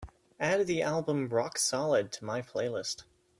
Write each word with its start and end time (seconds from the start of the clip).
Add 0.39 0.65
the 0.65 0.81
album 0.81 1.29
Rock 1.29 1.59
Solid 1.59 2.11
to 2.13 2.25
my 2.25 2.41
playlist 2.41 3.03